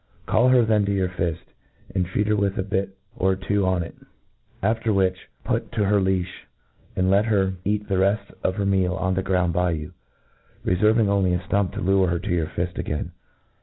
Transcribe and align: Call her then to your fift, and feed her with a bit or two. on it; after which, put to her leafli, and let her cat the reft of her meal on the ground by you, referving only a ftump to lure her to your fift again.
Call 0.25 0.47
her 0.49 0.65
then 0.65 0.83
to 0.85 0.91
your 0.91 1.09
fift, 1.09 1.53
and 1.93 2.09
feed 2.09 2.25
her 2.25 2.35
with 2.35 2.57
a 2.57 2.63
bit 2.63 2.97
or 3.15 3.35
two. 3.35 3.67
on 3.67 3.83
it; 3.83 3.93
after 4.63 4.91
which, 4.91 5.29
put 5.43 5.71
to 5.73 5.85
her 5.85 5.99
leafli, 6.01 6.25
and 6.95 7.11
let 7.11 7.25
her 7.25 7.53
cat 7.63 7.87
the 7.87 7.99
reft 7.99 8.31
of 8.43 8.55
her 8.55 8.65
meal 8.65 8.95
on 8.95 9.13
the 9.13 9.21
ground 9.21 9.53
by 9.53 9.69
you, 9.69 9.93
referving 10.65 11.07
only 11.07 11.35
a 11.35 11.39
ftump 11.41 11.73
to 11.73 11.81
lure 11.81 12.07
her 12.07 12.17
to 12.17 12.31
your 12.31 12.47
fift 12.47 12.79
again. 12.79 13.11